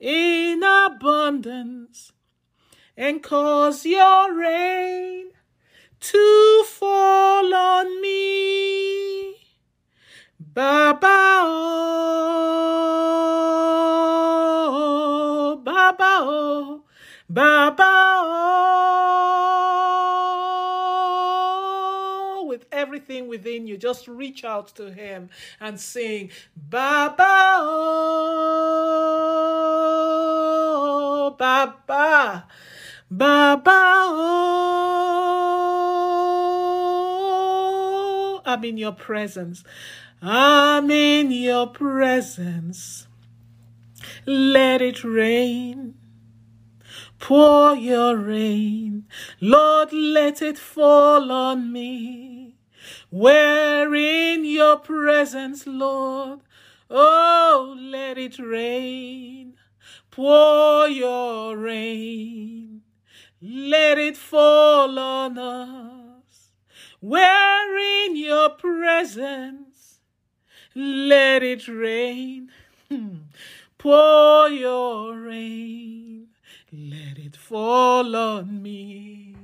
[0.00, 2.12] in abundance
[2.96, 5.30] and cause your rain
[6.00, 9.34] to fall on me.
[10.40, 11.06] Baba,
[14.70, 16.82] oh, Baba, oh,
[17.28, 19.37] Baba, oh.
[23.08, 25.30] Everything within you, just reach out to Him
[25.60, 27.24] and sing, Baba,
[30.50, 32.46] oh, Baba,
[33.10, 34.42] Baba, oh.
[38.44, 39.64] I'm in your presence.
[40.20, 43.06] I'm in your presence.
[44.26, 45.94] Let it rain.
[47.18, 49.06] Pour your rain.
[49.40, 52.37] Lord, let it fall on me.
[53.10, 56.40] We're in your presence, Lord.
[56.90, 59.54] Oh, let it rain.
[60.10, 62.82] Pour your rain.
[63.40, 66.52] Let it fall on us.
[67.00, 70.00] We're in your presence.
[70.74, 72.50] Let it rain.
[73.78, 76.28] Pour your rain.
[76.72, 79.37] Let it fall on me.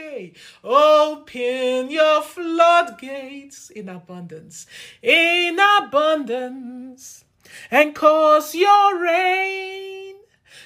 [0.00, 0.32] Hey,
[0.64, 4.66] open your floodgates in abundance,
[5.02, 7.24] in abundance,
[7.70, 10.14] and cause your rain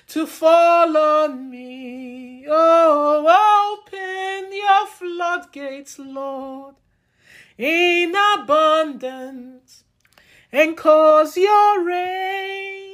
[0.07, 2.47] to fall on me.
[2.49, 6.77] Oh, open your floodgates, Lord,
[7.59, 9.83] in abundance,
[10.53, 12.94] and cause your rain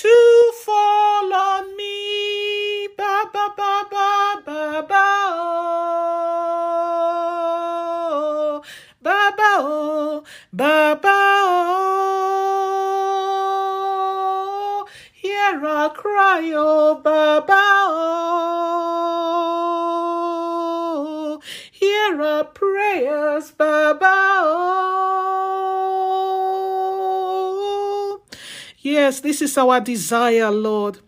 [0.00, 2.86] to fall on me.
[2.96, 4.10] Ba ba ba ba
[4.46, 6.54] ba ba oh.
[9.02, 10.22] Ba ba oh.
[10.52, 11.18] Ba ba
[11.50, 12.78] oh.
[15.12, 19.18] Hear our cry, oh Baba oh.
[21.72, 24.14] Hear our prayers, Baba
[24.46, 25.17] oh.
[28.90, 31.00] Yes, this is our desire, Lord.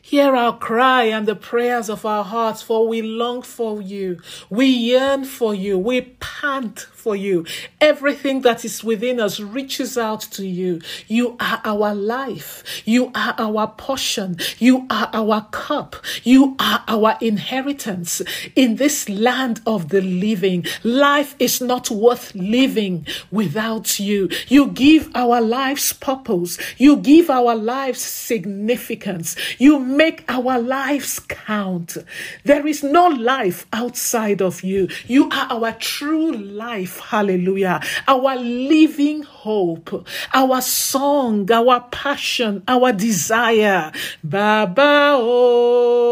[0.00, 4.18] Hear our cry and the prayers of our hearts, for we long for you.
[4.48, 5.78] We yearn for you.
[5.78, 7.46] We pant for you.
[7.80, 10.80] Everything that is within us reaches out to you.
[11.08, 12.82] You are our life.
[12.84, 14.36] You are our portion.
[14.58, 15.96] You are our cup.
[16.22, 18.22] You are our inheritance
[18.54, 20.66] in this land of the living.
[20.84, 24.28] Life is not worth living without you.
[24.48, 26.58] You give our lives purpose.
[26.76, 29.36] You give our lives significance.
[29.58, 31.96] You make our lives count.
[32.44, 34.88] There is no life outside of you.
[35.06, 36.89] You are our true life.
[36.98, 37.80] Hallelujah.
[38.08, 43.92] Our living hope, our song, our passion, our desire.
[44.24, 46.06] Baba, oh,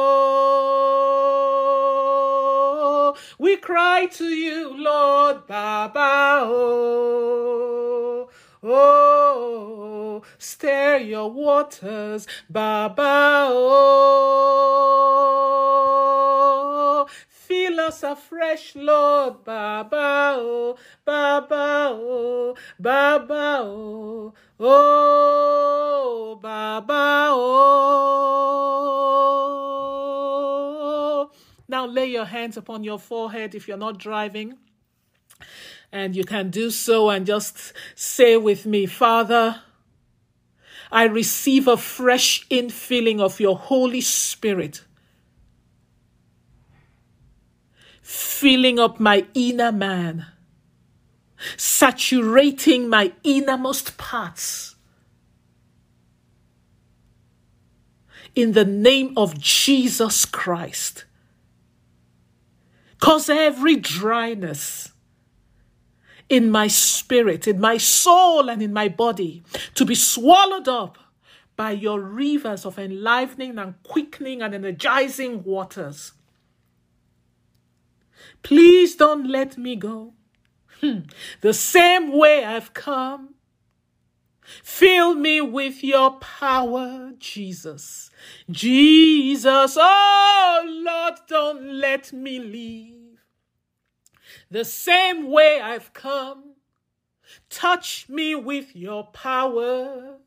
[3.39, 8.29] We cry to you, Lord, Baba, oh,
[8.63, 14.27] oh, stir your waters, Baba, oh,
[17.27, 28.13] fill us afresh, Lord, Baba, oh, Baba, oh, Baba, oh, oh, Baba, oh.
[31.67, 34.57] Now lay your hands upon your forehead if you're not driving.
[35.93, 39.61] And you can do so and just say with me, Father,
[40.91, 44.83] I receive a fresh infilling of your Holy Spirit,
[48.01, 50.25] filling up my inner man,
[51.57, 54.75] saturating my innermost parts.
[58.33, 61.05] In the name of Jesus Christ,
[62.99, 64.92] cause every dryness
[66.29, 69.43] in my spirit, in my soul, and in my body
[69.75, 70.97] to be swallowed up
[71.55, 76.13] by your rivers of enlivening and quickening and energizing waters.
[78.41, 80.13] Please don't let me go.
[80.81, 80.99] Hmm.
[81.41, 83.35] The same way I've come.
[84.63, 88.11] Fill me with your power, Jesus.
[88.51, 93.02] Jesus, oh Lord, don't let me leave
[94.53, 96.53] the same way I've come.
[97.49, 100.17] Touch me with your power.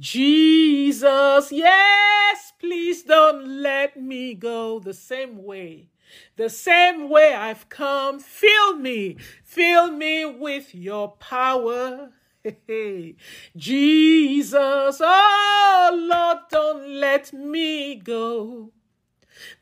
[0.00, 5.88] Jesus, yes, please don't let me go the same way
[6.36, 12.10] The same way I've come, fill me, fill me with your power.
[13.56, 18.72] Jesus, oh Lord, don't let me go.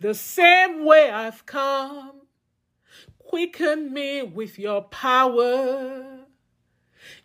[0.01, 2.16] The same way I've come,
[3.29, 6.21] quicken me with your power.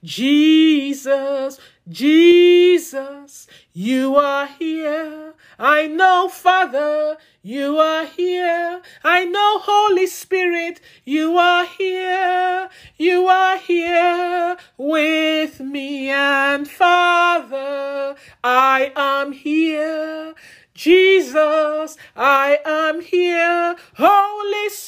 [0.03, 1.59] Jesus,
[1.89, 5.35] Jesus, you are here.
[5.59, 8.81] I know, Father, you are here.
[9.03, 12.69] I know, Holy Spirit, you are here.
[12.97, 16.09] You are here with me.
[16.09, 20.35] And Father, I am here.
[20.73, 23.75] Jesus, I am here.
[23.97, 24.80] Holy Spirit,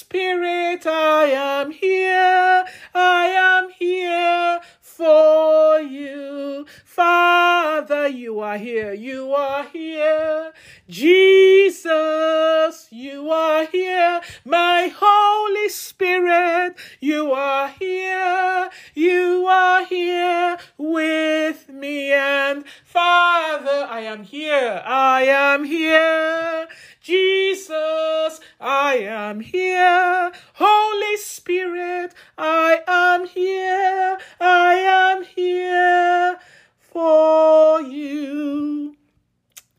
[0.86, 2.66] I am here.
[2.94, 6.66] I am here for you.
[6.84, 8.94] Father, you are here.
[8.94, 10.52] You are here.
[10.90, 14.22] Jesus, you are here.
[14.46, 18.70] My Holy Spirit, you are here.
[18.94, 22.12] You are here with me.
[22.12, 24.84] And Father, I am here.
[24.86, 26.68] I am here.
[27.02, 30.32] Jesus, I am here.
[30.54, 34.18] Holy Spirit, I am here.
[34.40, 36.38] I am here
[36.80, 38.96] for you.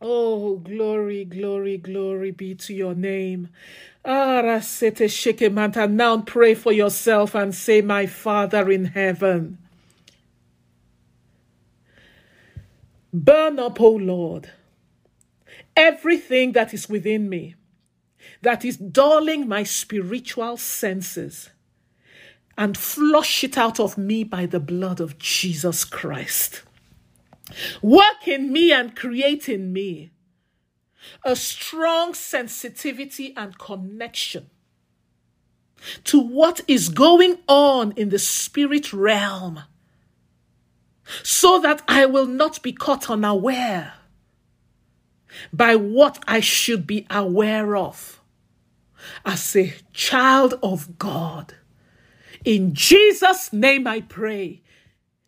[0.02, 3.48] Oh, glory, glory, glory be to your name.
[4.04, 4.50] Now
[6.26, 9.56] pray for yourself and say, My Father in heaven.
[13.14, 14.50] Burn up, O Lord,
[15.74, 17.54] everything that is within me
[18.44, 21.50] that is dulling my spiritual senses
[22.56, 26.62] and flush it out of me by the blood of Jesus Christ.
[27.82, 30.12] Work in me and create in me
[31.24, 34.50] a strong sensitivity and connection
[36.04, 39.60] to what is going on in the spirit realm
[41.22, 43.94] so that I will not be caught unaware
[45.52, 48.20] by what I should be aware of
[49.24, 51.54] as a child of God.
[52.44, 54.62] In Jesus' name I pray.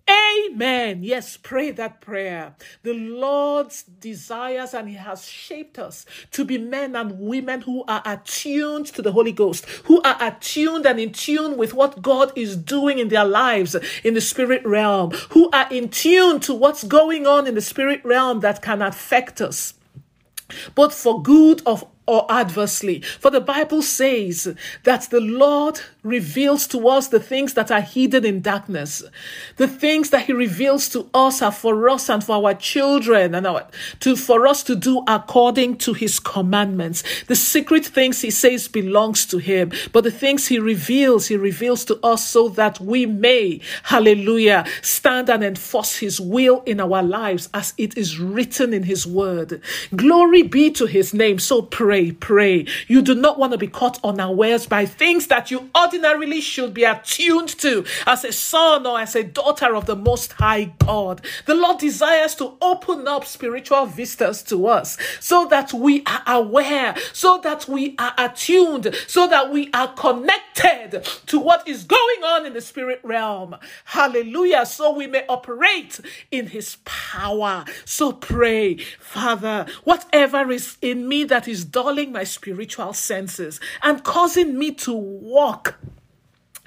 [0.09, 1.03] Amen.
[1.03, 2.55] Yes, pray that prayer.
[2.85, 8.03] The Lord desires and He has shaped us to be men and women who are
[8.05, 12.57] attuned to the Holy Ghost, who are attuned and in tune with what God is
[12.57, 13.75] doing in their lives
[14.05, 18.05] in the spirit realm, who are in tune to what's going on in the spirit
[18.05, 19.75] realm that can affect us
[20.75, 23.01] both for good of or adversely.
[23.01, 24.55] For the Bible says
[24.85, 29.03] that the Lord reveals to us the things that are hidden in darkness.
[29.57, 33.47] The things that He reveals to us are for us and for our children and
[33.47, 33.67] our,
[34.01, 37.03] to, for us to do according to His commandments.
[37.25, 41.85] The secret things He says belongs to Him, but the things He reveals, He reveals
[41.87, 47.49] to us so that we may, hallelujah, stand and enforce His will in our lives
[47.53, 49.61] as it is written in His word.
[49.95, 51.39] Glory be to His name.
[51.39, 52.67] So pray pray.
[52.89, 56.85] You do not want to be caught unawares by things that you ordinarily should be
[56.85, 61.23] attuned to as a son or as a daughter of the Most High God.
[61.47, 66.95] The Lord desires to open up spiritual vistas to us so that we are aware,
[67.15, 72.45] so that we are attuned, so that we are connected to what is going on
[72.45, 73.57] in the spirit realm.
[73.87, 74.67] Hallelujah.
[74.67, 75.99] So we may operate
[76.31, 77.65] in His power.
[77.87, 84.59] So pray, Father, whatever is in me that is dulling my spiritual senses and causing
[84.59, 85.77] me to walk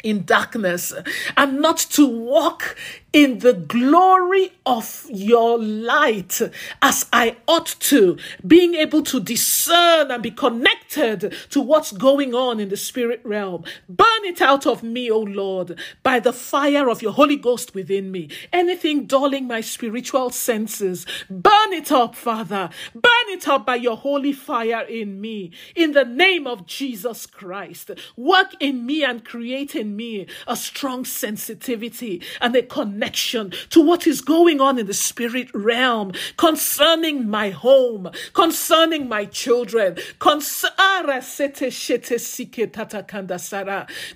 [0.04, 0.94] in darkness
[1.38, 2.76] and not to walk
[3.12, 6.42] in the glory of your light
[6.82, 12.60] as I ought to, being able to discern and be connected to what's going on
[12.60, 13.64] in the spirit realm.
[13.88, 18.12] Burn it out of me, O Lord, by the fire of your Holy Ghost within
[18.12, 18.30] me.
[18.54, 22.70] Anything dulling my spiritual senses, burn it up, Father.
[22.94, 25.52] Burn it up by your holy fire in me.
[25.76, 31.06] In the name of Jesus Christ, work in me and create in me a strong
[31.06, 37.30] sensitivity and a connection connection to what is going on in the spirit realm concerning
[37.30, 39.98] my home, concerning my children,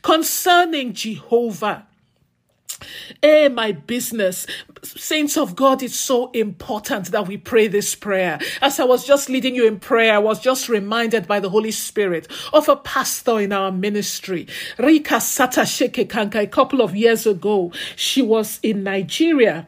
[0.02, 1.88] concerning Jehovah.
[3.22, 4.46] Eh, my business.
[4.84, 8.40] Saints of God, it's so important that we pray this prayer.
[8.62, 11.72] As I was just leading you in prayer, I was just reminded by the Holy
[11.72, 14.48] Spirit of a pastor in our ministry,
[14.78, 17.72] Rika Sata Sheke Kanka, a couple of years ago.
[17.96, 19.68] She was in Nigeria.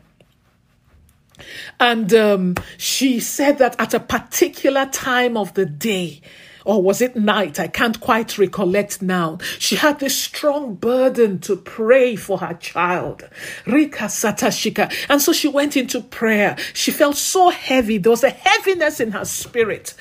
[1.79, 6.22] And um, she said that at a particular time of the day,
[6.65, 7.60] or was it night?
[7.60, 9.38] I can't quite recollect now.
[9.60, 13.29] She had this strong burden to pray for her child.
[13.67, 14.91] Rika Satashika.
[15.07, 16.57] And so she went into prayer.
[16.74, 18.00] She felt so heavy.
[18.00, 19.93] There was a heaviness in her spirit.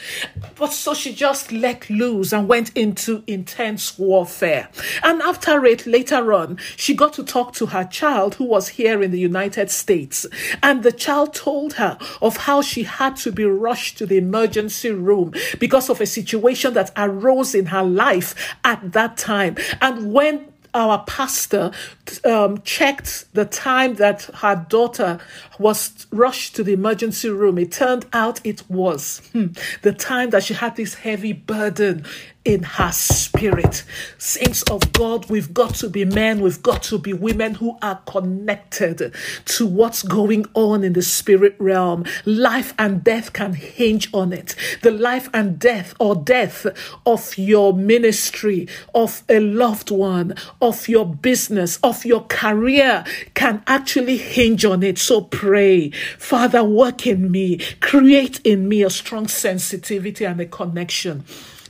[0.57, 4.69] But so she just let loose and went into intense warfare.
[5.03, 9.03] And after it, later on, she got to talk to her child who was here
[9.03, 10.27] in the United States.
[10.63, 14.91] And the child told her of how she had to be rushed to the emergency
[14.91, 18.35] room because of a situation that arose in her life
[18.65, 19.57] at that time.
[19.81, 21.71] And when our pastor
[22.25, 25.21] um, checked the time that her daughter
[25.59, 27.59] was rushed to the emergency room.
[27.59, 29.47] It turned out it was hmm,
[29.83, 32.05] the time that she had this heavy burden
[32.45, 33.85] in her spirit.
[34.19, 38.01] Saints of God, we've got to be men, we've got to be women who are
[38.07, 39.15] connected
[39.47, 42.05] to what's going on in the spirit realm.
[42.25, 44.55] Life and death can hinge on it.
[44.83, 46.67] The life and death or death
[47.07, 54.19] of your ministry, of a loved one, of your business, of your career can actually
[54.19, 54.99] hinge on it.
[54.99, 61.25] So pray, Father, work in me, create in me a strong sensitivity and a connection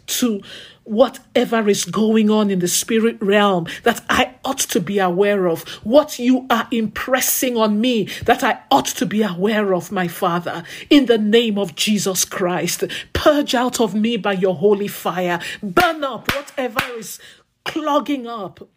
[0.06, 0.40] to
[0.84, 5.62] whatever is going on in the spirit realm that I ought to be aware of,
[5.82, 10.62] what you are impressing on me that I ought to be aware of, my Father,
[10.90, 12.84] in the name of Jesus Christ.
[13.12, 17.18] Purge out of me by your holy fire, burn up whatever is
[17.64, 18.68] clogging up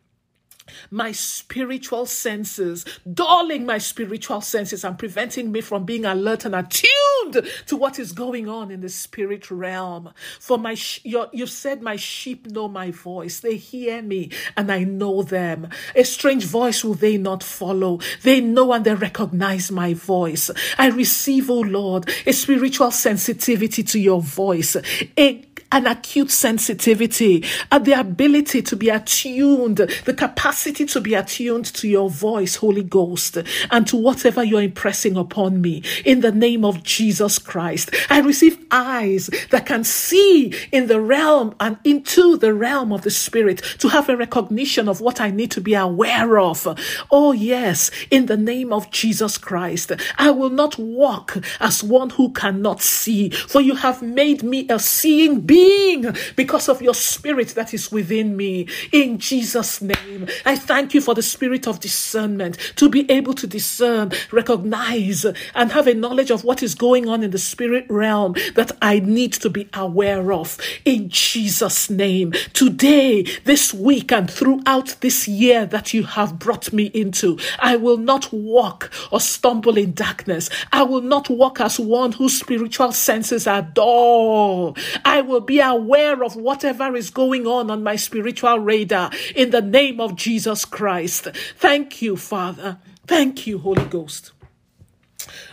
[0.91, 7.47] my spiritual senses, dulling my spiritual senses and preventing me from being alert and attuned
[7.65, 10.13] to what is going on in the spirit realm.
[10.39, 13.39] For my, sh- you've said, my sheep know my voice.
[13.39, 15.69] They hear me and I know them.
[15.95, 17.99] A strange voice will they not follow.
[18.23, 20.49] They know and they recognize my voice.
[20.77, 24.75] I receive, O oh Lord, a spiritual sensitivity to your voice,
[25.17, 31.65] a an acute sensitivity, and the ability to be attuned, the capacity to be attuned
[31.65, 33.37] to your voice, Holy Ghost,
[33.71, 35.83] and to whatever you're impressing upon me.
[36.05, 41.55] In the name of Jesus Christ, I receive eyes that can see in the realm
[41.59, 45.51] and into the realm of the Spirit to have a recognition of what I need
[45.51, 46.67] to be aware of.
[47.11, 52.31] Oh, yes, in the name of Jesus Christ, I will not walk as one who
[52.31, 57.49] cannot see, for you have made me a seeing being being because of your spirit
[57.49, 58.67] that is within me.
[58.91, 63.47] In Jesus' name, I thank you for the spirit of discernment to be able to
[63.47, 68.35] discern, recognize, and have a knowledge of what is going on in the spirit realm
[68.55, 70.59] that I need to be aware of.
[70.85, 76.85] In Jesus' name, today, this week, and throughout this year that you have brought me
[76.93, 80.49] into, I will not walk or stumble in darkness.
[80.71, 84.75] I will not walk as one whose spiritual senses are dull.
[85.03, 89.61] I will be aware of whatever is going on on my spiritual radar in the
[89.61, 91.29] name of Jesus Christ.
[91.55, 92.77] Thank you, Father.
[93.07, 94.33] Thank you, Holy Ghost.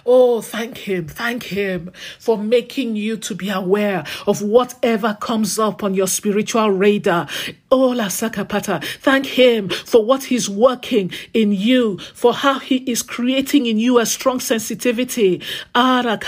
[0.07, 5.83] Oh, thank Him, thank Him for making you to be aware of whatever comes up
[5.83, 7.29] on your spiritual radar.
[7.71, 13.03] Oh, La Sakapata, thank Him for what He's working in you, for how He is
[13.03, 15.43] creating in you a strong sensitivity
[15.75, 16.23] and,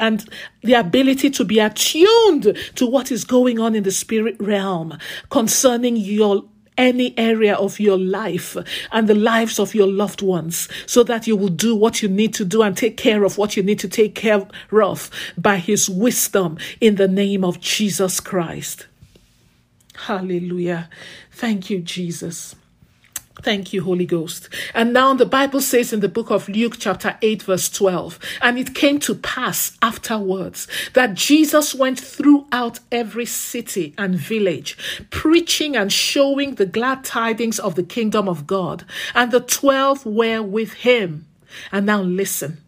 [0.00, 0.28] and
[0.62, 4.98] the ability to be attuned to what is going on in the spirit realm
[5.30, 6.44] concerning your
[6.78, 8.56] any area of your life
[8.90, 12.34] and the lives of your loved ones so that you will do what you need
[12.34, 15.88] to do and take care of what you need to take care of by his
[15.88, 18.86] wisdom in the name of Jesus Christ.
[19.94, 20.88] Hallelujah.
[21.30, 22.54] Thank you, Jesus.
[23.42, 24.48] Thank you, Holy Ghost.
[24.72, 28.56] And now the Bible says in the book of Luke, chapter 8, verse 12, and
[28.56, 34.78] it came to pass afterwards that Jesus went throughout every city and village,
[35.10, 38.84] preaching and showing the glad tidings of the kingdom of God.
[39.12, 41.26] And the twelve were with him.
[41.72, 42.58] And now listen.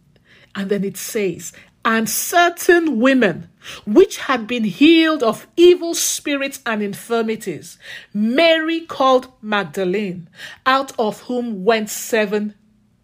[0.55, 1.53] And then it says,
[1.85, 3.47] and certain women
[3.85, 7.77] which had been healed of evil spirits and infirmities,
[8.13, 10.27] Mary called Magdalene,
[10.65, 12.55] out of whom went seven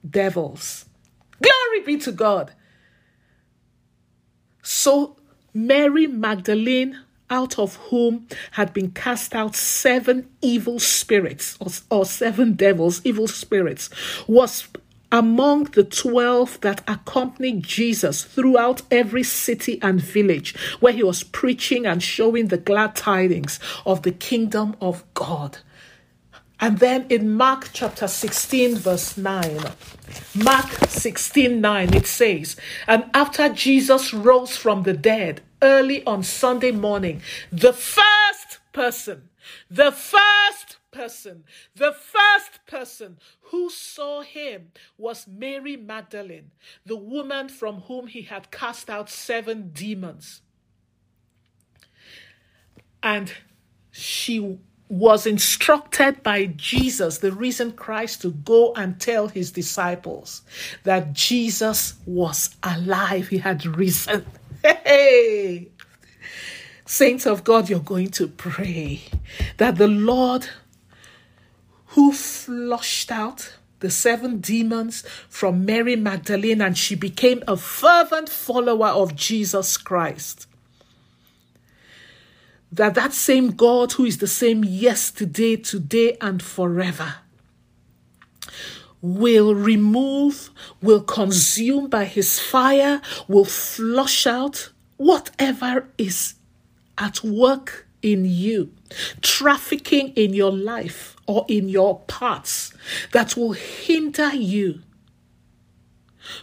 [0.07, 0.85] devils.
[1.41, 2.53] Glory be to God.
[4.63, 5.17] So
[5.53, 12.53] Mary Magdalene, out of whom had been cast out seven evil spirits or, or seven
[12.53, 13.89] devils, evil spirits,
[14.27, 14.67] was
[15.11, 21.85] among the 12 that accompanied Jesus throughout every city and village where he was preaching
[21.85, 25.57] and showing the glad tidings of the kingdom of God.
[26.59, 29.59] And then in Mark chapter 16, verse 9,
[30.35, 32.55] Mark 16, 9, it says,
[32.87, 39.29] And after Jesus rose from the dead early on Sunday morning, the first person,
[39.71, 41.43] the first person,
[41.75, 46.51] the first person who saw him was Mary Magdalene,
[46.85, 50.41] the woman from whom he had cast out seven demons.
[53.03, 53.33] And
[53.91, 54.59] she
[54.91, 60.41] was instructed by Jesus, the risen Christ, to go and tell his disciples
[60.83, 63.29] that Jesus was alive.
[63.29, 64.25] He had risen.
[64.63, 65.69] Hey!
[66.85, 69.01] Saints of God, you're going to pray
[69.57, 70.47] that the Lord
[71.91, 78.87] who flushed out the seven demons from Mary Magdalene and she became a fervent follower
[78.87, 80.47] of Jesus Christ.
[82.71, 87.15] That that same God who is the same yesterday, today, and forever
[89.01, 96.35] will remove, will consume by his fire, will flush out whatever is
[96.97, 98.73] at work in you,
[99.21, 102.73] trafficking in your life or in your parts
[103.11, 104.81] that will hinder you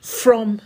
[0.01, 0.61] from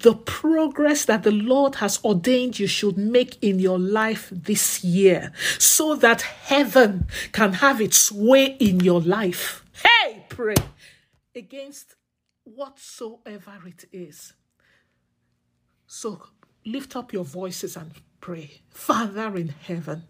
[0.00, 5.32] the progress that the Lord has ordained you should make in your life this year
[5.58, 9.64] so that heaven can have its way in your life.
[9.82, 10.54] Hey, pray
[11.34, 11.96] against
[12.44, 14.34] whatsoever it is.
[15.86, 16.22] So
[16.64, 18.60] lift up your voices and pray.
[18.70, 20.04] Father in heaven,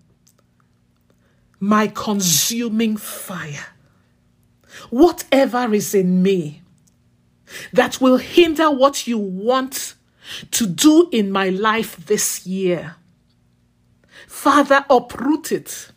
[1.60, 3.66] my consuming fire,
[4.90, 6.62] whatever is in me,
[7.72, 9.94] that will hinder what you want
[10.50, 12.96] to do in my life this year.
[14.26, 15.90] Father, uproot it.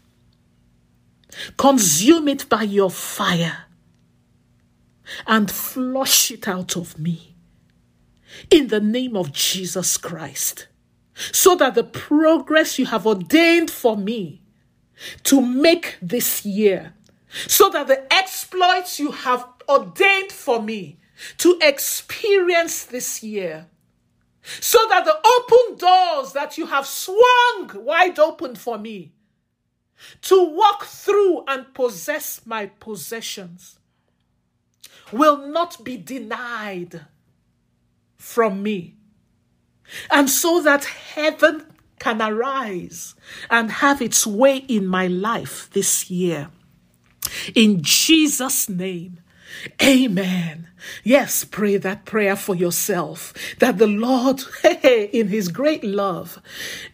[1.58, 3.66] Consume it by your fire
[5.28, 7.36] and flush it out of me
[8.50, 10.68] in the name of Jesus Christ.
[11.14, 14.41] So that the progress you have ordained for me
[15.24, 16.94] to make this year,
[17.48, 21.00] so that the exploits you have ordained for me
[21.38, 23.68] to experience this year.
[24.60, 29.14] So that the open doors that you have swung wide open for me
[30.24, 33.78] to walk through and possess my possessions
[35.12, 37.06] will not be denied
[38.18, 38.96] from me.
[40.10, 41.71] And so that heaven
[42.02, 43.14] can arise
[43.48, 46.50] and have its way in my life this year.
[47.54, 49.21] In Jesus' name,
[49.82, 50.68] Amen.
[51.04, 54.42] Yes, pray that prayer for yourself that the Lord,
[54.84, 56.42] in His great love,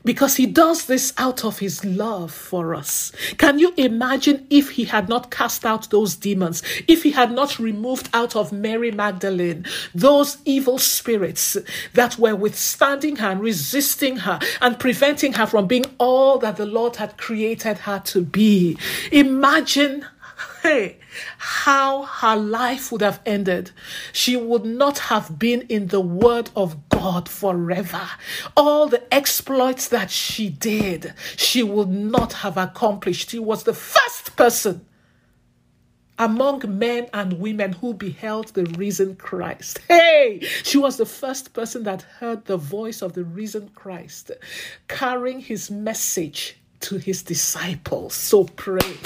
[0.04, 3.12] because He does this out of His love for us.
[3.38, 7.60] Can you imagine if He had not cast out those demons, if He had not
[7.60, 9.66] removed out of Mary Magdalene
[9.96, 11.58] those evil spirits
[11.94, 16.66] that were withstanding her and resisting her and preventing her from being all that the
[16.66, 18.78] Lord had created her to be?
[19.12, 20.06] Imagine
[20.64, 20.98] Hey,
[21.38, 23.72] how her life would have ended.
[24.14, 28.10] She would not have been in the Word of God forever.
[28.56, 33.30] All the exploits that she did, she would not have accomplished.
[33.30, 34.86] She was the first person
[36.20, 39.80] among men and women who beheld the risen Christ.
[39.88, 44.32] Hey, she was the first person that heard the voice of the risen Christ
[44.88, 48.14] carrying his message to his disciples.
[48.14, 48.98] So pray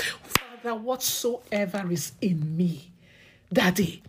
[0.64, 2.92] that whatsoever is in me,
[3.52, 4.04] Daddy,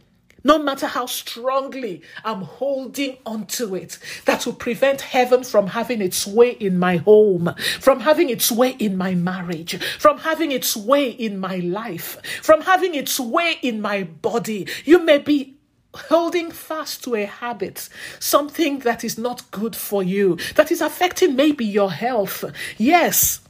[0.44, 6.26] no matter how strongly I'm holding onto it, that will prevent heaven from having its
[6.26, 11.10] way in my home, from having its way in my marriage, from having its way
[11.10, 14.66] in my life, from having its way in my body.
[14.84, 15.56] You may be
[15.94, 17.88] holding fast to a habit,
[18.18, 22.44] something that is not good for you, that is affecting maybe your health.
[22.78, 23.40] Yes,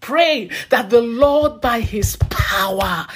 [0.00, 3.06] Pray that the Lord, by his power,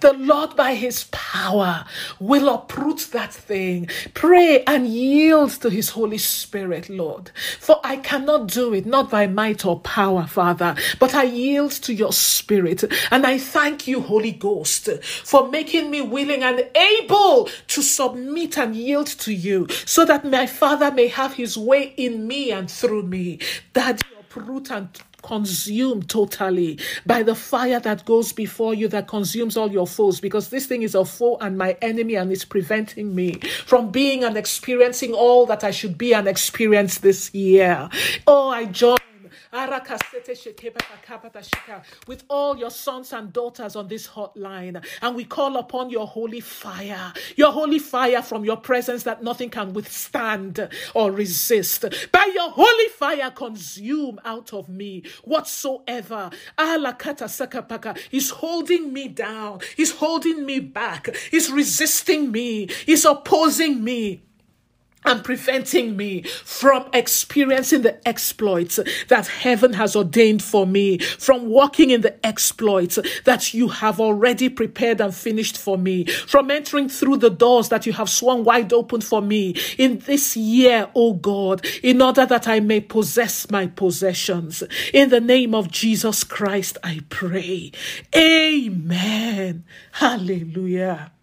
[0.00, 1.84] the Lord, by his power,
[2.20, 3.88] will uproot that thing.
[4.12, 7.30] Pray and yield to his Holy Spirit, Lord.
[7.58, 11.94] For I cannot do it, not by might or power, Father, but I yield to
[11.94, 12.84] your Spirit.
[13.10, 18.76] And I thank you, Holy Ghost, for making me willing and able to submit and
[18.76, 23.04] yield to you so that my Father may have his way in me and through
[23.04, 23.38] me.
[23.72, 24.88] That uproot and
[25.24, 30.50] consumed totally by the fire that goes before you that consumes all your foes because
[30.50, 33.32] this thing is a foe and my enemy and it's preventing me
[33.64, 37.88] from being and experiencing all that I should be and experience this year.
[38.26, 38.98] Oh, I join
[42.06, 44.84] with all your sons and daughters on this hotline.
[45.00, 49.50] And we call upon your holy fire, your holy fire from your presence that nothing
[49.50, 51.84] can withstand or resist.
[52.10, 56.30] By your holy fire, consume out of me whatsoever.
[58.10, 64.22] Is holding me down, is holding me back, is resisting me, is opposing me
[65.04, 71.90] and preventing me from experiencing the exploits that heaven has ordained for me, from walking
[71.90, 77.16] in the exploits that you have already prepared and finished for me, from entering through
[77.16, 81.12] the doors that you have swung wide open for me in this year, O oh
[81.14, 84.62] God, in order that I may possess my possessions.
[84.92, 87.72] In the name of Jesus Christ, I pray.
[88.14, 89.64] Amen.
[89.92, 91.13] Hallelujah.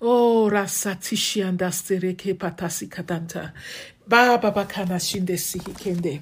[0.00, 3.52] Oh, rasatishi andastereke patasi kadanta.
[4.06, 5.34] Baba bakana shinde
[5.74, 6.20] kende.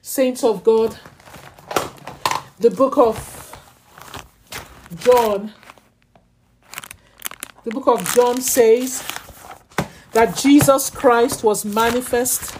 [0.00, 0.96] Saints of God,
[2.60, 3.16] the book of
[5.00, 5.52] John,
[7.64, 9.02] the book of John says
[10.12, 12.56] that Jesus Christ was manifest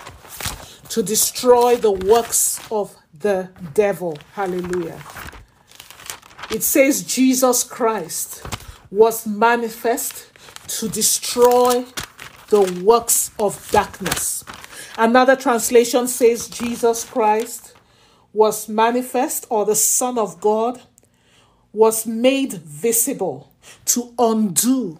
[0.90, 4.18] to destroy the works of the devil.
[4.33, 5.01] Hallelujah.
[6.51, 8.44] It says Jesus Christ
[8.90, 10.33] was manifest
[10.68, 11.85] to destroy
[12.48, 14.44] the works of darkness.
[14.96, 17.74] Another translation says Jesus Christ
[18.33, 20.81] was manifest, or the Son of God
[21.72, 23.52] was made visible
[23.87, 24.98] to undo,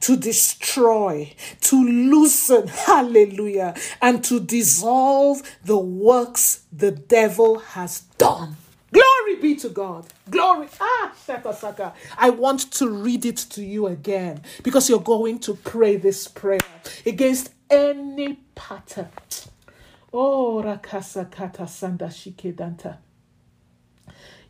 [0.00, 8.56] to destroy, to loosen, hallelujah, and to dissolve the works the devil has done.
[8.92, 10.06] Glory be to God.
[10.30, 10.68] Glory.
[10.80, 11.94] Ah, Shaka.
[12.18, 16.60] I want to read it to you again because you're going to pray this prayer
[17.06, 19.10] against any pattern.
[20.12, 22.98] Oh, Rakasa Kata Sanda Shikedanta.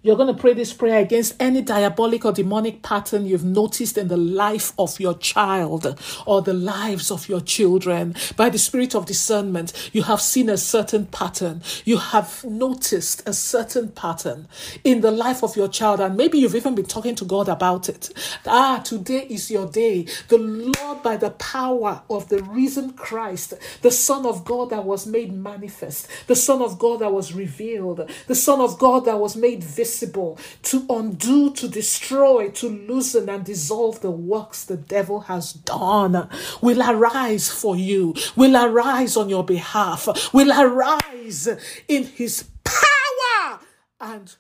[0.05, 4.09] You're going to pray this prayer against any diabolic or demonic pattern you've noticed in
[4.09, 8.17] the life of your child or the lives of your children.
[8.37, 11.63] By the spirit of discernment, you have seen a certain pattern.
[11.85, 14.49] You have noticed a certain pattern
[14.83, 17.89] in the life of your child, and maybe you've even been talking to God about
[17.89, 18.11] it.
[18.45, 20.07] Ah, today is your day.
[20.27, 25.07] The Lord, by the power of the risen Christ, the Son of God that was
[25.07, 29.37] made manifest, the Son of God that was revealed, the Son of God that was
[29.37, 35.53] made visible to undo, to destroy, to loosen and dissolve the works the devil has
[35.53, 36.29] done,
[36.61, 41.49] will arise for you, will arise on your behalf, will arise
[41.89, 43.61] in his power
[44.01, 44.37] and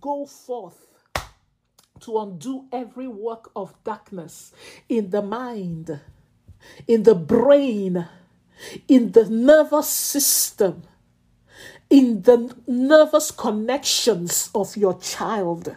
[0.00, 0.86] go forth
[2.00, 4.52] to undo every work of darkness
[4.88, 6.00] in the mind,
[6.86, 8.08] in the brain,
[8.88, 10.82] in the nervous system,
[11.90, 15.76] in the nervous connections of your child.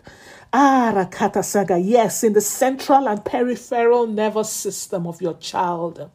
[0.53, 1.09] Ah,
[1.41, 6.09] Saga, yes, in the central and peripheral nervous system of your child.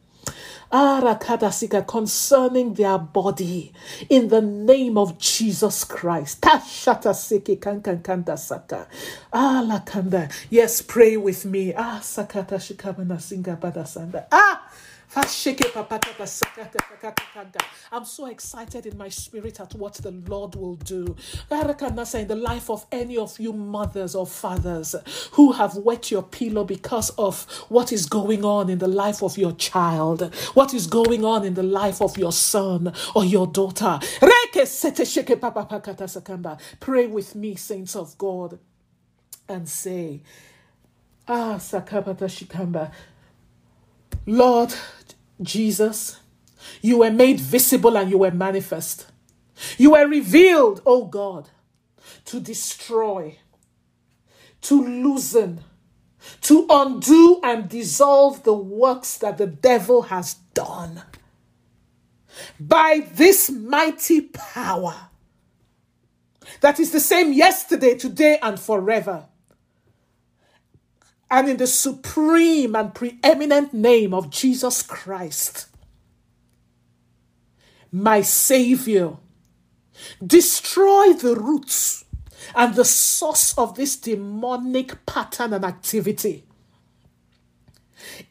[0.71, 3.73] Arakadasika concerning their body
[4.09, 6.41] in the name of Jesus Christ.
[6.41, 8.87] Tashata siki kankankanda saka.
[9.33, 10.29] Ah.
[10.49, 11.73] Yes, pray with me.
[11.75, 14.25] Ah, sakata shikamana singa badasanda.
[14.31, 14.69] Ah,
[15.15, 15.25] I'm
[18.05, 21.15] so excited in my spirit at what the Lord will do.
[21.49, 24.95] In the life of any of you mothers or fathers
[25.31, 29.35] who have wet your pillow because of what is going on in the life of
[29.35, 33.99] your child, what is going on in the life of your son or your daughter.
[36.79, 38.59] Pray with me, saints of God,
[39.47, 40.21] and say,
[41.27, 42.91] Ah, Sakabata Shikamba.
[44.25, 44.73] Lord
[45.41, 46.19] Jesus,
[46.81, 49.07] you were made visible and you were manifest.
[49.77, 51.49] You were revealed, oh God,
[52.25, 53.37] to destroy,
[54.61, 55.61] to loosen,
[56.41, 61.03] to undo and dissolve the works that the devil has done.
[62.59, 64.95] By this mighty power
[66.61, 69.28] that is the same yesterday, today, and forever
[71.31, 75.67] and in the supreme and preeminent name of Jesus Christ,
[77.91, 79.17] my Savior,
[80.25, 82.05] destroy the roots
[82.55, 86.45] and the source of this demonic pattern and activity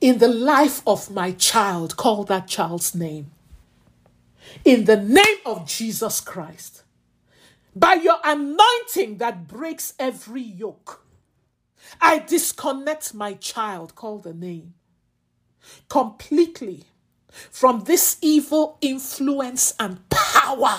[0.00, 1.96] in the life of my child.
[1.96, 3.30] Call that child's name.
[4.64, 6.82] In the name of Jesus Christ,
[7.76, 11.04] by your anointing that breaks every yoke
[12.00, 14.74] I disconnect my child, call the name,
[15.88, 16.84] completely
[17.30, 20.78] from this evil influence and power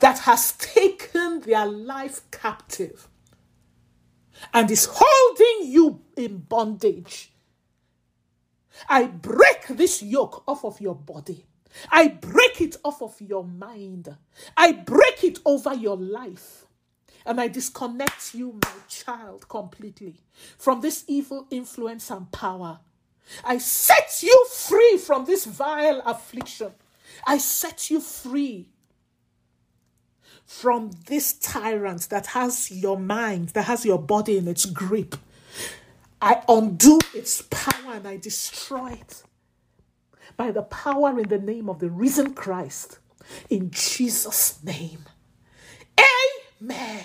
[0.00, 3.08] that has taken their life captive
[4.52, 7.32] and is holding you in bondage.
[8.88, 11.46] I break this yoke off of your body.
[11.90, 14.14] I break it off of your mind.
[14.56, 16.61] I break it over your life.
[17.24, 20.20] And I disconnect you, my child, completely
[20.58, 22.80] from this evil influence and power.
[23.44, 26.72] I set you free from this vile affliction.
[27.26, 28.68] I set you free
[30.44, 35.16] from this tyrant that has your mind, that has your body in its grip.
[36.20, 39.22] I undo its power and I destroy it
[40.36, 42.98] by the power in the name of the risen Christ.
[43.48, 45.04] In Jesus' name.
[46.62, 47.04] Amen.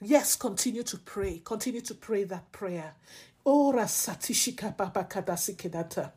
[0.00, 1.42] Yes, continue to pray.
[1.44, 2.94] Continue to pray that prayer.
[3.44, 6.12] Ora satishika papa kadasikedata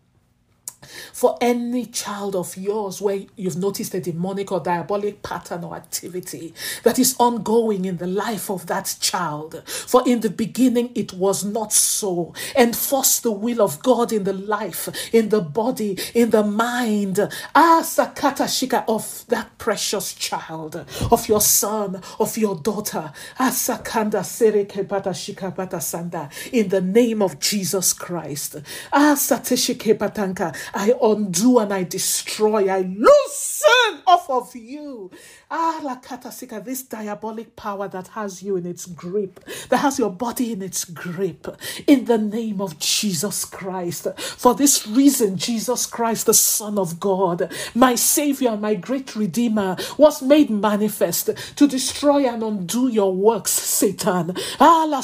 [1.14, 6.54] for any child of yours where you've noticed a demonic or diabolic pattern or activity
[6.84, 9.62] that is ongoing in the life of that child.
[9.68, 12.34] For in the beginning it was not so.
[12.56, 17.20] Enforce the will of God in the life, in the body, in the mind.
[17.56, 20.76] Ah, Sakata Shika of that precious child,
[21.12, 23.12] of your son, of your daughter.
[23.40, 26.30] Ah, Sakanda Sereke Bata Shika Bata Sanda.
[26.52, 28.58] In the name of Jesus Christ.
[28.92, 30.56] Ah, Sateshike Patanka.
[30.74, 35.12] I undo and I destroy, I loosen off of you.
[35.52, 40.52] Ah, Lakatasika, this diabolic power that has you in its grip, that has your body
[40.54, 41.48] in its grip,
[41.88, 44.08] in the name of Jesus Christ.
[44.18, 50.22] For this reason, Jesus Christ, the Son of God, my Savior, my great Redeemer, was
[50.22, 54.36] made manifest to destroy and undo your works, Satan.
[54.60, 55.02] Ah, La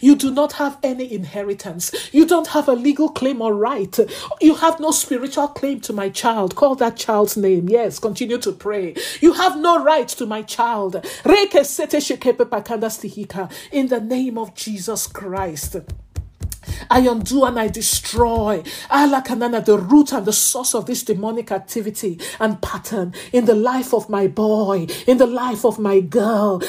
[0.00, 1.92] You do not have any inheritance.
[2.12, 3.98] You don't have a legal claim or right.
[4.40, 6.54] You have no spiritual claim to my child.
[6.54, 7.68] Call that child's name.
[7.68, 8.94] Yes, continue to pray.
[9.20, 10.94] You have no right to my child.
[13.72, 15.76] In the name of Jesus Christ.
[16.90, 22.20] I undo and I destroy Alakanana, the root and the source of this demonic activity
[22.40, 26.62] and pattern in the life of my boy, in the life of my girl.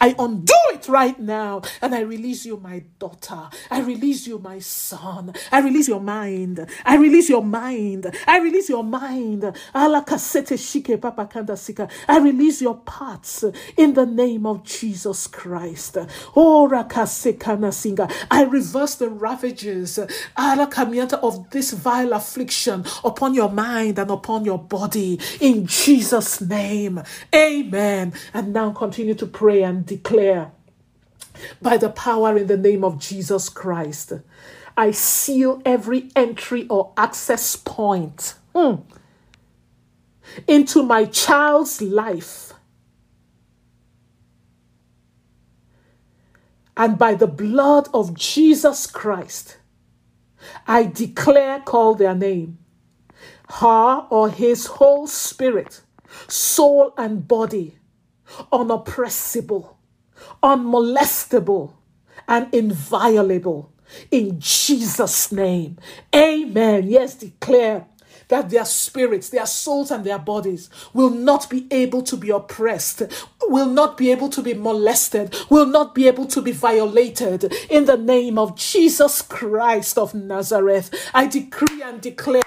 [0.00, 3.48] I undo it right now and I release you, my daughter.
[3.70, 5.32] I release you, my son.
[5.52, 6.66] I release your mind.
[6.84, 8.14] I release your mind.
[8.26, 9.52] I release your mind.
[9.74, 9.86] I
[12.18, 13.44] release your parts
[13.76, 15.98] in the name of Jesus Christ.
[16.34, 16.55] Oh,
[18.30, 25.20] I reverse the ravages of this vile affliction upon your mind and upon your body
[25.40, 27.02] in Jesus' name.
[27.34, 28.12] Amen.
[28.32, 30.52] And now continue to pray and declare
[31.60, 34.12] by the power in the name of Jesus Christ.
[34.76, 38.82] I seal every entry or access point mm,
[40.46, 42.52] into my child's life
[46.76, 49.58] and by the blood of Jesus Christ,
[50.66, 52.58] I declare, call their name,
[53.48, 55.82] her or his whole spirit,
[56.28, 57.78] soul, and body,
[58.52, 59.76] unoppressible,
[60.42, 61.72] unmolestable,
[62.28, 63.72] and inviolable.
[64.10, 65.78] In Jesus' name.
[66.14, 66.88] Amen.
[66.88, 67.86] Yes, declare
[68.28, 73.02] that their spirits, their souls, and their bodies will not be able to be oppressed,
[73.42, 77.52] will not be able to be molested, will not be able to be violated.
[77.70, 82.42] In the name of Jesus Christ of Nazareth, I decree and declare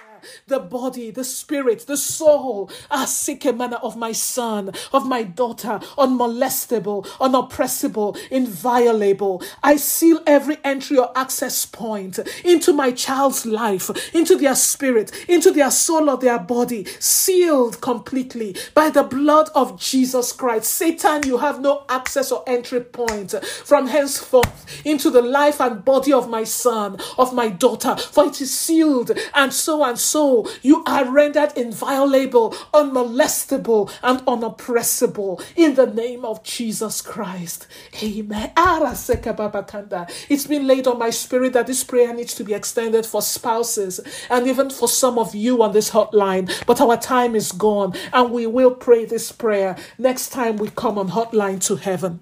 [0.47, 5.79] the body, the spirit, the soul, ah, sick manner of my son, of my daughter,
[5.97, 9.41] unmolestable, unoppressible, inviolable.
[9.63, 15.51] I seal every entry or access point into my child's life, into their spirit, into
[15.51, 20.73] their soul or their body, sealed completely by the blood of Jesus Christ.
[20.73, 26.11] Satan, you have no access or entry point from henceforth into the life and body
[26.11, 30.45] of my son, of my daughter, for it is sealed and so and so so
[30.61, 37.67] you are rendered inviolable, unmolestable, and unoppressible in the name of Jesus Christ.
[38.03, 38.51] Amen.
[38.57, 44.01] It's been laid on my spirit that this prayer needs to be extended for spouses
[44.29, 46.51] and even for some of you on this hotline.
[46.65, 50.97] But our time is gone, and we will pray this prayer next time we come
[50.97, 52.19] on Hotline to Heaven.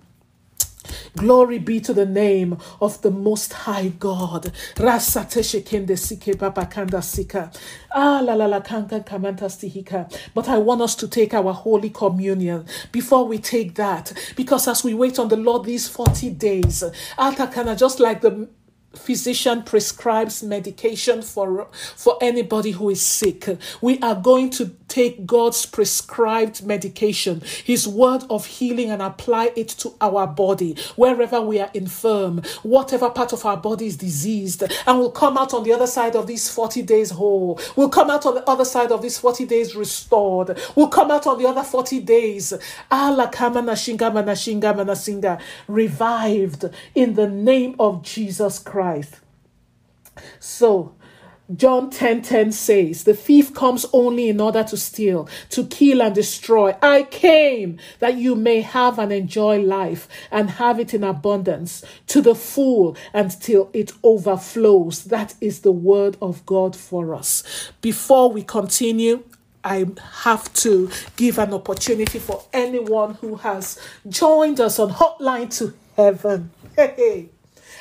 [1.16, 4.52] Glory be to the name of the Most High God.
[8.00, 8.22] Ah.
[10.34, 14.84] But I want us to take our Holy Communion before we take that, because as
[14.84, 16.84] we wait on the Lord these 40 days,
[17.78, 18.48] just like the
[18.98, 23.48] physician prescribes medication for for anybody who is sick.
[23.82, 29.68] We are going to take god's prescribed medication his word of healing and apply it
[29.68, 34.98] to our body wherever we are infirm whatever part of our body is diseased and
[35.00, 37.60] we'll come out on the other side of these 40 days whole.
[37.76, 40.58] We'll come out on the other side of these 40 days restored.
[40.76, 42.54] We'll come out on the other 40 days
[45.68, 48.87] revived in the name of jesus christ
[50.40, 50.94] so,
[51.56, 56.02] John 10:10 10, 10 says, "The thief comes only in order to steal, to kill
[56.02, 56.76] and destroy.
[56.82, 62.22] I came that you may have and enjoy life and have it in abundance to
[62.22, 67.44] the full until it overflows." That is the word of God for us.
[67.80, 69.24] Before we continue,
[69.64, 69.86] I
[70.24, 73.78] have to give an opportunity for anyone who has
[74.10, 76.52] joined us on Hotline to Heaven.
[76.76, 77.30] Hey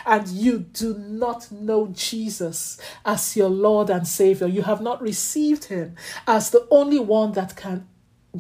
[0.07, 5.65] and you do not know Jesus as your Lord and Savior, you have not received
[5.65, 7.89] Him as the only one that can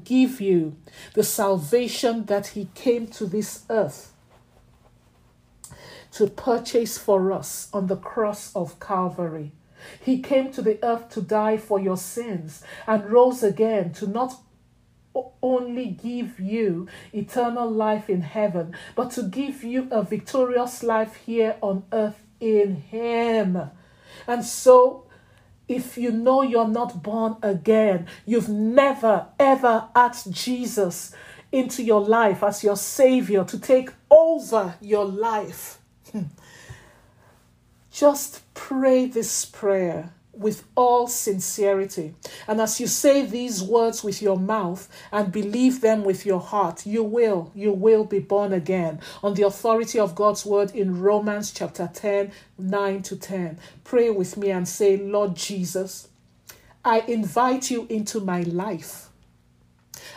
[0.04, 0.76] give you
[1.14, 4.12] the salvation that He came to this earth
[6.12, 9.52] to purchase for us on the cross of Calvary.
[10.00, 14.40] He came to the earth to die for your sins and rose again to not
[15.42, 21.56] only give you eternal life in heaven, but to give you a victorious life here
[21.60, 23.70] on earth in Him.
[24.26, 25.04] And so,
[25.68, 31.14] if you know you're not born again, you've never ever asked Jesus
[31.52, 35.78] into your life as your Savior to take over your life,
[36.12, 36.24] hmm.
[37.90, 42.14] just pray this prayer with all sincerity.
[42.46, 46.86] And as you say these words with your mouth and believe them with your heart,
[46.86, 51.50] you will, you will be born again on the authority of God's word in Romans
[51.50, 53.58] chapter 10, 9 to 10.
[53.84, 56.08] Pray with me and say, Lord Jesus,
[56.84, 59.08] I invite you into my life.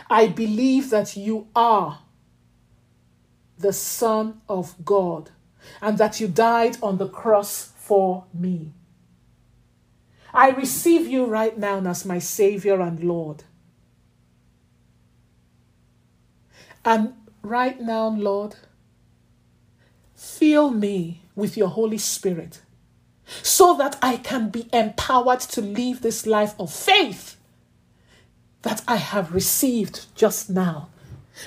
[0.08, 2.00] I believe that you are
[3.58, 5.30] the Son of God
[5.82, 8.72] and that you died on the cross for me.
[10.32, 13.44] I receive you right now as my Savior and Lord.
[16.84, 18.56] And right now, Lord,
[20.14, 22.60] fill me with your Holy Spirit
[23.42, 27.36] so that I can be empowered to live this life of faith
[28.62, 30.88] that I have received just now.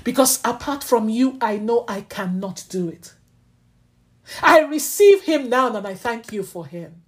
[0.04, 3.13] Because apart from you, I know I cannot do it.
[4.41, 7.03] I receive him now and I thank you for him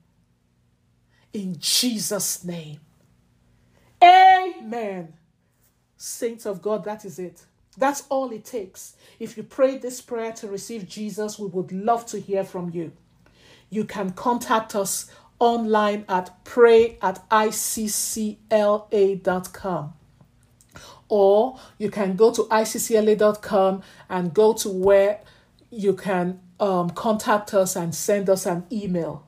[1.36, 2.80] in Jesus' name.
[4.02, 5.14] Amen.
[5.98, 7.44] Saints of God, that is it.
[7.78, 8.96] That's all it takes.
[9.20, 12.94] If you pray this prayer to receive Jesus, we would love to hear from you.
[13.70, 18.40] You can contact us online at pray at iccla.com
[21.10, 25.20] or you can go to iccla.com and go to where
[25.70, 29.28] you can um, contact us and send us an email.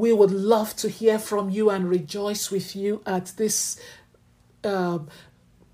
[0.00, 3.78] We would love to hear from you and rejoice with you at this
[4.64, 5.00] uh,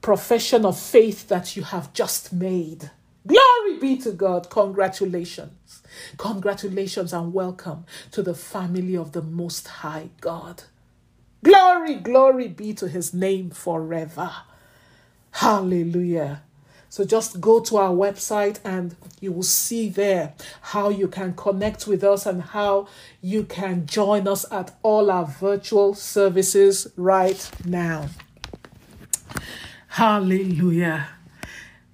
[0.03, 2.91] profession of faith that you have just made.
[3.25, 4.51] Glory be to God.
[4.51, 5.81] Congratulations.
[6.17, 10.65] Congratulations and welcome to the family of the Most High God.
[11.45, 14.33] Glory, glory be to his name forever.
[15.31, 16.43] Hallelujah.
[16.89, 21.87] So just go to our website and you will see there how you can connect
[21.87, 22.89] with us and how
[23.21, 28.09] you can join us at all our virtual services right now.
[29.89, 31.09] Hallelujah.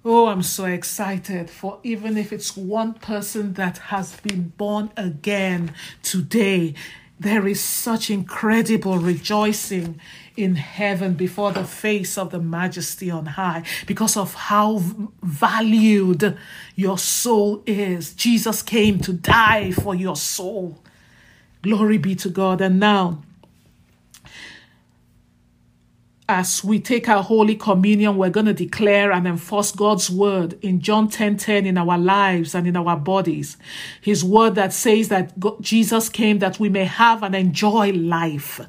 [0.05, 5.75] Oh, I'm so excited for even if it's one person that has been born again
[6.03, 6.75] today,
[7.21, 10.01] there is such incredible rejoicing
[10.37, 14.79] in heaven before the face of the majesty on high because of how
[15.23, 16.37] valued
[16.75, 18.15] your soul is.
[18.15, 20.79] Jesus came to die for your soul.
[21.63, 22.61] Glory be to God.
[22.61, 23.23] And now,
[26.33, 30.81] as we take our Holy Communion, we're going to declare and enforce God's word in
[30.81, 33.59] John 10 10 in our lives and in our bodies.
[34.01, 38.61] His word that says that God, Jesus came that we may have and enjoy life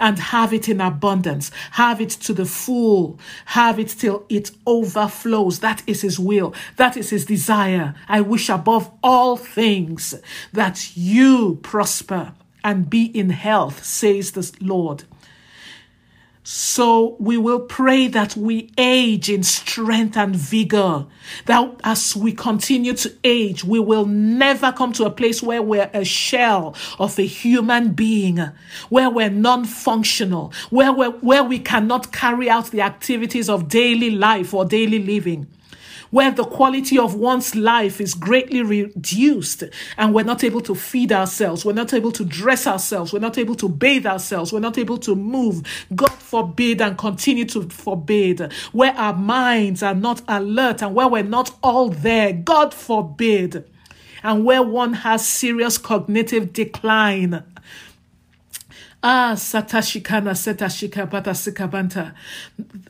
[0.00, 5.60] and have it in abundance, have it to the full, have it till it overflows.
[5.60, 7.94] That is His will, that is His desire.
[8.08, 10.14] I wish above all things
[10.52, 12.32] that you prosper
[12.64, 15.04] and be in health, says the Lord
[16.44, 21.06] So we will pray that we age in strength and vigor.
[21.46, 25.90] That as we continue to age, we will never come to a place where we're
[25.94, 28.38] a shell of a human being,
[28.88, 34.52] where we're non-functional, where, we where we cannot carry out the activities of daily life
[34.52, 35.46] or daily living
[36.12, 39.64] where the quality of one's life is greatly reduced
[39.96, 43.38] and we're not able to feed ourselves, we're not able to dress ourselves, we're not
[43.38, 45.62] able to bathe ourselves, we're not able to move.
[45.94, 48.52] God forbid and continue to forbid.
[48.72, 53.64] Where our minds are not alert and where we're not all there, God forbid.
[54.22, 57.42] And where one has serious cognitive decline
[59.04, 62.14] Ah, Satashikana Setashika Batasikabanta.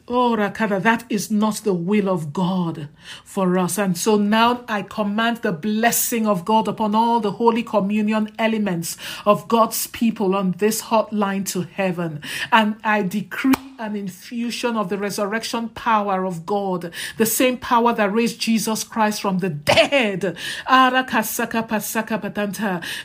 [0.07, 2.91] Oh, Rakada, that is not the will of God
[3.25, 3.79] for us.
[3.79, 8.99] And so now I command the blessing of God upon all the Holy Communion elements
[9.25, 12.21] of God's people on this hotline to heaven.
[12.53, 18.13] And I decree an infusion of the resurrection power of God, the same power that
[18.13, 20.37] raised Jesus Christ from the dead,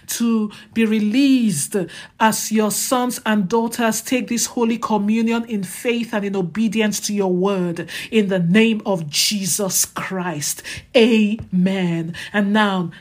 [0.08, 1.76] to be released
[2.20, 7.14] as your sons and daughters take this holy communion in faith and in obedience to
[7.14, 10.62] your word in the name of Jesus Christ.
[10.96, 12.14] Amen.
[12.32, 12.92] And now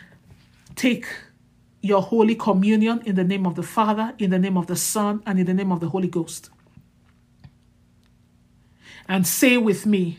[0.77, 1.07] take
[1.83, 5.23] your holy communion in the name of the Father, in the name of the Son,
[5.27, 6.51] and in the name of the Holy Ghost
[9.09, 10.19] and say with me,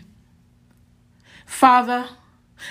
[1.46, 2.08] Father,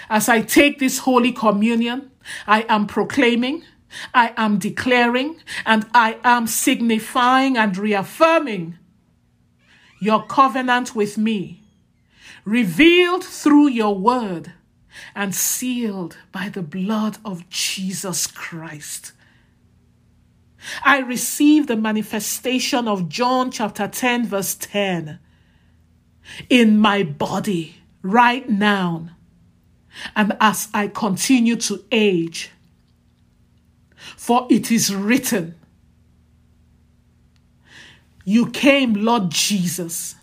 [0.08, 2.10] as I take this Holy Communion,
[2.46, 3.64] I am proclaiming,
[4.12, 8.78] I am declaring, and I am signifying and reaffirming
[10.00, 11.62] your covenant with me,
[12.44, 14.52] revealed through your word
[15.14, 19.12] and sealed by the blood of Jesus Christ.
[20.84, 25.20] I receive the manifestation of John chapter 10, verse 10
[26.48, 29.08] in my body right now.
[30.14, 32.50] And as I continue to age,
[34.16, 35.54] for it is written,
[38.24, 40.16] You came, Lord Jesus,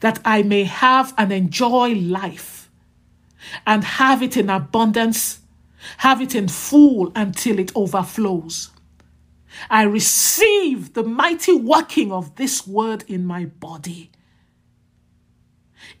[0.00, 2.70] that I may have and enjoy life
[3.66, 5.40] and have it in abundance,
[5.98, 8.70] have it in full until it overflows.
[9.70, 14.10] I receive the mighty working of this word in my body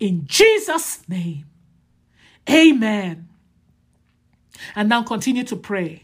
[0.00, 1.44] in Jesus' name.
[2.48, 3.28] Amen.
[4.74, 6.02] And now continue to pray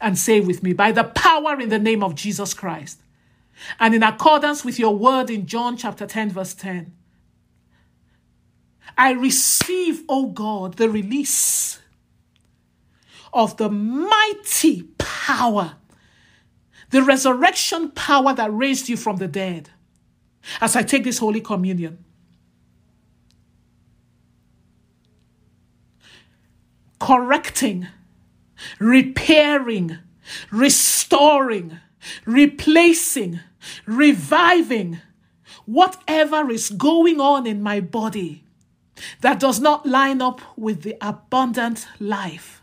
[0.00, 3.00] and say with me, by the power in the name of Jesus Christ,
[3.78, 6.92] and in accordance with your word in John chapter 10, verse 10,
[8.96, 11.78] I receive, O oh God, the release
[13.32, 15.76] of the mighty power,
[16.90, 19.70] the resurrection power that raised you from the dead.
[20.60, 22.04] As I take this Holy Communion,
[27.00, 27.88] correcting,
[28.78, 29.98] repairing,
[30.52, 31.78] restoring,
[32.24, 33.40] replacing,
[33.86, 35.00] reviving
[35.66, 38.44] whatever is going on in my body
[39.22, 42.62] that does not line up with the abundant life,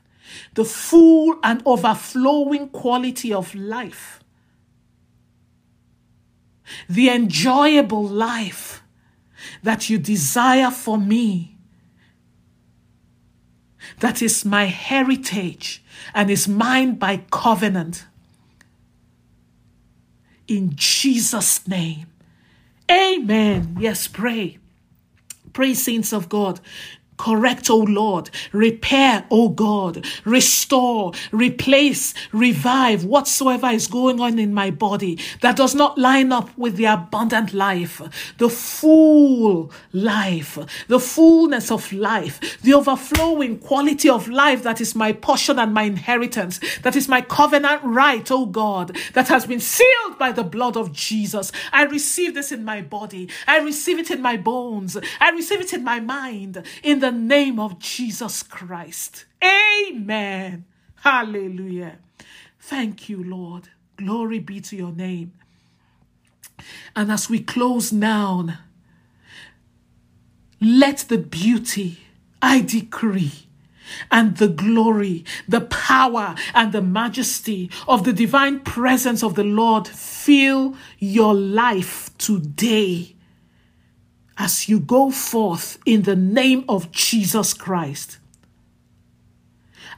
[0.54, 4.24] the full and overflowing quality of life,
[6.88, 8.84] the enjoyable life
[9.64, 11.57] that you desire for me
[14.00, 15.84] that is my heritage
[16.14, 18.06] and is mine by covenant.
[20.48, 22.08] In Jesus' name.
[22.90, 23.78] Amen.
[23.80, 24.60] Yes, pray.
[25.54, 26.60] Pray, saints of God.
[27.18, 28.30] Correct, O Lord.
[28.52, 30.06] Repair, O God.
[30.24, 36.56] Restore, replace, revive whatsoever is going on in my body that does not line up
[36.58, 38.02] with the abundant life,
[38.38, 40.58] the full life,
[40.88, 45.84] the fullness of life, the overflowing quality of life that is my portion and my
[45.84, 50.78] inheritance, that is my covenant right, O God, that has been sealed by the blood
[50.78, 51.52] of Jesus.
[51.74, 53.30] I receive this in my body.
[53.48, 54.98] I receive it in my bones.
[55.20, 56.64] I receive it in my mind.
[56.84, 59.28] In the the name of Jesus Christ.
[59.42, 60.66] Amen.
[60.96, 62.00] Hallelujah.
[62.60, 63.70] Thank you, Lord.
[63.96, 65.32] Glory be to your name.
[66.98, 68.50] And as we close now,
[70.60, 72.00] let the beauty,
[72.42, 73.48] I decree,
[74.12, 79.88] and the glory, the power, and the majesty of the divine presence of the Lord
[79.88, 83.16] fill your life today
[84.38, 88.20] as you go forth in the name of Jesus Christ.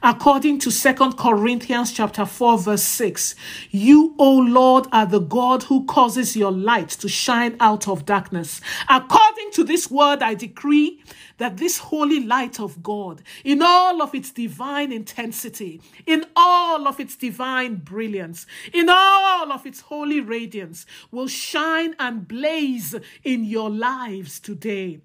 [0.02, 3.34] According to Second Corinthians chapter 4 verse 6
[3.70, 8.60] you o lord are the god who causes your light to shine out of darkness.
[8.88, 11.02] According to this word i decree
[11.36, 16.98] that this holy light of god in all of its divine intensity in all of
[16.98, 23.68] its divine brilliance in all of its holy radiance will shine and blaze in your
[23.68, 25.00] lives today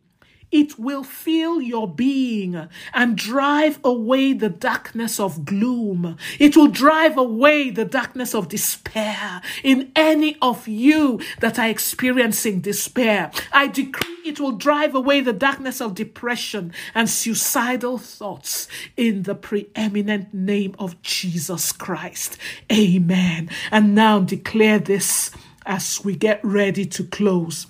[0.52, 6.18] it will fill your being and drive away the darkness of gloom.
[6.40, 12.62] It will drive away the darkness of despair in any of you that are experiencing
[12.62, 13.32] despair.
[13.52, 18.68] I decree it will drive away the darkness of depression and suicidal thoughts
[18.98, 22.38] in the preeminent name of Jesus Christ.
[22.72, 23.50] Amen.
[23.72, 25.32] And now declare this
[25.66, 27.68] as we get ready to close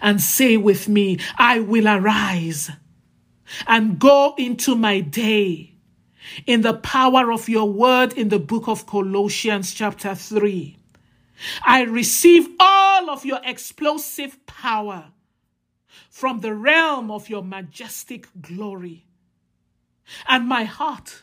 [0.00, 2.70] and say with me, I will arise
[3.66, 5.74] and go into my day
[6.46, 10.76] in the power of your word in the book of Colossians, chapter 3.
[11.64, 15.12] I receive all of your explosive power
[16.10, 19.06] from the realm of your majestic glory.
[20.26, 21.22] And my heart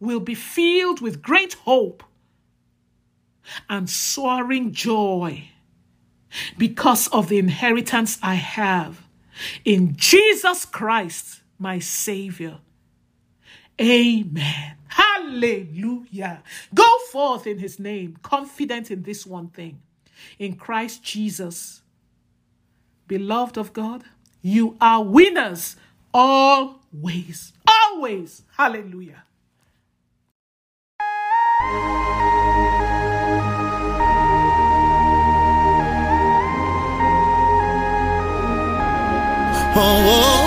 [0.00, 2.04] will be filled with great hope
[3.68, 5.48] and soaring joy
[6.56, 9.06] because of the inheritance I have
[9.64, 12.58] in Jesus Christ, my Savior.
[13.80, 14.76] Amen.
[14.88, 16.42] Hallelujah.
[16.74, 19.80] Go forth in his name, confident in this one thing.
[20.38, 21.82] In Christ Jesus,
[23.06, 24.04] beloved of God,
[24.42, 25.76] you are winners
[26.12, 27.52] always.
[27.66, 28.42] Always.
[28.56, 29.24] Hallelujah.
[39.80, 40.42] Oh, oh,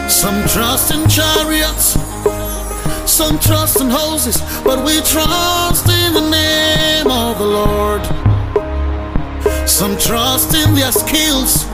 [0.00, 1.98] oh, some trust in chariots,
[3.04, 8.02] some trust in horses, but we trust in the name of the Lord.
[9.68, 11.66] Some trust in their skills,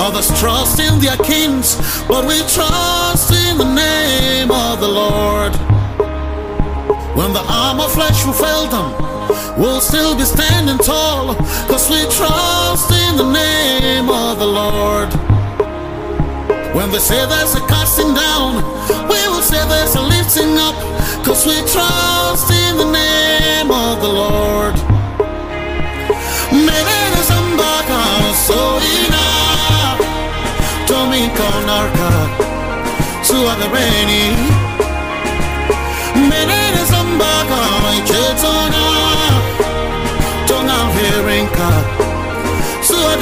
[0.00, 1.76] others trust in their kings,
[2.08, 5.67] but we trust in the name of the Lord.
[7.18, 8.94] When the arm of flesh will fail them,
[9.58, 11.34] we'll still be standing tall,
[11.66, 15.10] cause we trust in the name of the Lord.
[16.76, 18.62] When they say there's a casting down,
[19.10, 20.78] we will say there's a lifting up,
[21.26, 24.76] cause we trust in the name of the Lord.
[26.54, 28.00] Menene zambaka
[28.46, 29.26] soina
[30.86, 32.10] Tomi konarka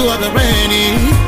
[0.00, 1.19] Suagareni Milele